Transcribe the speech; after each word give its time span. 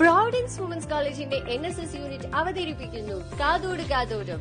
Providence 0.00 0.60
women's 0.60 0.88
കോളേജിന്റെ 0.88 1.36
N 1.36 1.66
S 1.66 1.80
S 1.80 1.94
unit 1.94 2.28
അവതരിപ്പിക്കുന്നു. 2.34 3.14
കാതോട് 3.40 3.82
കാതോടും 3.82 4.40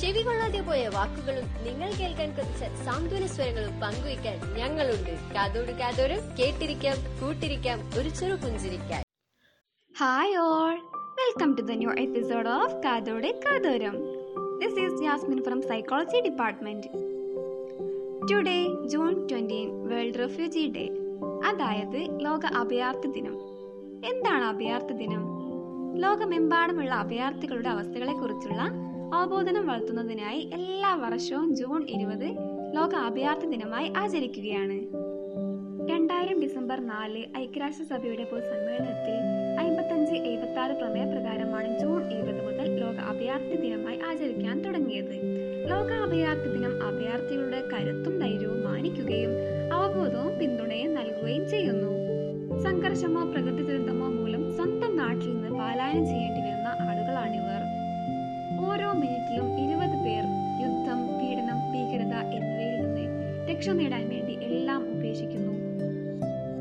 ചെവി 0.00 0.22
കൊള്ളാതെ 0.22 0.60
പോയ 0.60 0.88
വാക്കുകളും 0.88 1.46
നിങ്ങൾ 1.66 1.90
കേൾക്കാൻ 2.00 2.30
കൊതിച്ച 2.36 2.62
സാന്ത്വന 2.84 3.26
സ്വരങ്ങളും 3.26 3.80
പങ്കുവയ്ക്കാൻ 3.80 4.38
ഞങ്ങളുണ്ട്. 4.58 5.12
കാതോട് 5.34 5.72
കാതോടും 5.72 6.20
കേട്ടിരിക്കാം 6.40 6.98
കൂട്ടിരിക്കാം 7.20 7.78
ഒരു 7.98 8.08
ചെറു 8.08 8.34
പുഞ്ചിരിക്കാൻ. 8.34 9.02
Hi 10.00 10.36
all 10.36 10.74
welcome 11.20 11.52
to 11.54 11.60
the 11.60 11.70
new 11.70 11.90
episode 11.90 12.48
of 12.48 12.76
കാതോട് 12.84 13.28
കാതോരം. 13.44 13.96
This 14.62 14.78
is 14.86 15.02
Yasmin 15.02 15.42
from 15.42 15.62
psychology 15.62 16.20
department 16.20 16.88
today 18.30 18.60
June 18.86 19.12
20, 19.28 19.62
world 19.90 20.18
refugee 20.18 20.72
day 20.76 20.86
അതായത് 21.48 22.00
ലോക 22.24 22.46
അഭയാർത്ഥി 22.46 23.08
ദിനം. 23.08 23.55
എന്താണ് 24.04 24.44
അഭയാർത്ഥി 24.44 24.92
ദിനം? 24.92 25.22
ലോകമെമ്പാടുമുള്ള 26.00 26.90
അഭയാർത്ഥികളുടെ 26.90 27.68
അവസ്ഥകളെക്കുറിച്ചുള്ള 27.68 28.62
അവബോധനം 29.14 29.66
വളർത്തുന്നതിനായി 29.66 30.50
എല്ലാ 30.52 30.94
വർഷവും 30.94 31.56
ജൂൺ 31.56 31.88
ഇരുപത് 31.88 32.36
ലോക 32.76 32.94
അഭയാർത്ഥി 32.94 33.46
ദിനമായി 33.46 33.92
ആചരിക്കുകയാണ്. 33.96 34.78
രണ്ടായിരം 35.90 36.40
ഡിസംബർ 36.40 36.80
നാല് 36.80 37.24
ഐക്യരാഷ്ട്രസഭയുടെ 37.38 38.24
പൊതുസമ്മേളനത്തിൽ 38.24 39.16
അമ്പത്തഞ്ച് 39.60 40.12
എഴുപത്തി 40.12 40.60
ആറ് 40.60 40.70
പ്രമേയ 40.70 41.04
പ്രകാരമാണ് 41.04 41.78
ജൂൺ 41.78 42.12
ഇരുപത് 42.12 42.44
മുതൽ 42.46 42.80
ലോക 42.80 42.96
അഭയാർത്ഥി 42.96 43.56
ദിനമായി 43.56 43.98
ആചരിക്കാൻ 43.98 44.62
തുടങ്ങിയത്. 44.62 45.16
ലോക 45.70 45.92
അഭയാർത്ഥി 45.92 46.48
ദിനം 46.52 46.86
അഭയാർത്ഥികളുടെ 46.86 47.68
കരുത്തും 47.72 48.20
ധൈര്യവും 48.20 48.64
മാനിക്കുകയും 48.64 49.30
അവബോധവും 49.72 50.38
പിന്തുണയും 50.38 50.94
നൽകുകയും 50.94 51.48
ചെയ്യുന്നു. 51.48 51.96
സംഘർഷമോ 52.62 53.24
പ്രകൃതി 53.24 53.62
രക്ഷ 63.56 63.68
നേടാൻ 63.68 64.08
വേണ്ടി 64.08 64.32
എല്ലാം 64.32 64.98
ഉപേക്ഷിക്കുന്നു. 64.98 65.52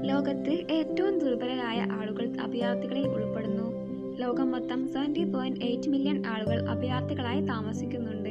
ലോകത്തിൽ 0.04 0.66
ഏറ്റവും 0.72 1.20
ദുർബലരായ 1.20 1.88
ആളുകൾ 1.92 2.30
അഭയാർത്ഥികളിൽ 2.42 3.08
ഉൾപ്പെടുന്നു. 3.08 3.88
ലോകം 4.18 4.52
മൊത്തം 4.52 4.88
സെവന്റി 4.88 5.24
പോയിന്റ് 5.24 5.60
എയ്റ്റ് 5.60 5.90
മില്യൺ 5.90 6.24
ആളുകൾ 6.28 6.70
അഭയാർത്ഥികളായി 6.70 7.42
താമസിക്കുന്നുണ്ട്. 7.42 8.30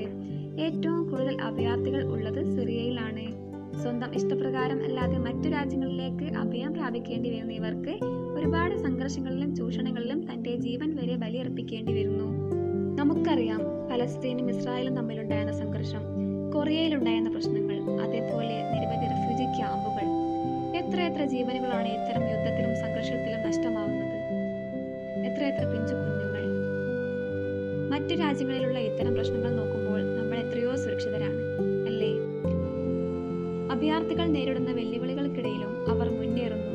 ഏറ്റവും 0.60 1.10
കൂടുതൽ 1.10 1.42
അഭയാർത്ഥികൾ 1.42 2.04
ഉള്ളത് 2.04 2.60
സിറിയയിലാണ്. 2.60 3.34
സ്വന്തം 3.82 4.14
ഇഷ്ടപ്രകാരം 4.14 4.84
അല്ലാതെ 4.84 5.18
മറ്റു 5.18 5.48
രാജ്യങ്ങളിലേക്ക് 5.48 6.36
അഭയം 6.36 6.74
പ്രാപിക്കേണ്ടി 6.74 7.30
വരുന്ന 7.30 7.52
ഇവർക്ക് 7.52 8.04
ഒരുപാട് 8.38 8.76
സംഘർഷങ്ങളിലും 8.76 9.56
ചൂഷണങ്ങളിലും 9.56 10.32
തന്റെ 10.32 10.56
ജീവൻ 10.56 10.96
വരെ 10.96 11.16
ബലിയർപ്പിക്കേണ്ടി 11.16 11.92
വരുന്നു. 11.92 12.24
നമുക്കറിയാം 12.98 13.60
പലസ്തീനും 13.90 14.50
ഇസ്രായേലും 14.50 14.96
തമ്മിലുണ്ടായിരുന്ന 14.96 15.52
സംഘർഷം. 15.52 16.33
കൊറിയയിലുണ്ടായിരുന്ന 16.55 17.30
പ്രശ്നങ്ങൾ 17.30 17.77
അതേപോലെ 18.00 18.56
നിരവധി 18.72 19.06
റെഫ്യൂജി 19.06 19.56
ക്യാമ്പുകൾ. 19.56 20.06
എത്രയെത്ര 20.77 21.24
ജീവനുകളാണ് 21.24 21.88
ഇത്തരം 21.88 22.30
യുദ്ധത്തിലും 22.30 22.77
സംഘർഷത്തിലും 22.77 23.42
നഷ്ടമാവുന്നത്? 23.42 24.19
എത്രയെത്ര 25.27 25.64
പിഞ്ചു 25.64 25.94
കുഞ്ഞുങ്ങൾ? 25.94 26.44
മറ്റു 27.91 28.14
രാജ്യങ്ങളിലുള്ള 28.14 28.78
ഇത്തരം 28.78 29.14
പ്രശ്നങ്ങൾ 29.14 29.55
നോക്കുമ്പോൾ 29.55 30.19
നമ്മൾ 30.19 30.38
എത്രയോ 30.38 30.77
സുരക്ഷിതരാണ് 30.77 31.38
അല്ലേ? 31.86 32.12
അഭയാർത്ഥികൾ 33.72 34.27
നേരിടുന്ന 34.27 34.72
വെല്ലുവിളികൾക്കിടയിലും 34.72 35.91
അവർ 35.91 36.11
മുന്നേറുന്നു. 36.11 36.74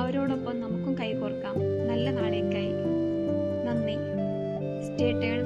അവരോടൊപ്പം 0.00 0.60
നമുക്കും 0.60 0.98
കൈകോർക്കാം. 1.00 1.54
നല്ല 1.86 2.10
നാളേക്കായി. 2.10 2.72
നന്ദി. 3.66 3.96
Stay 4.84 5.12
turn 5.12 5.39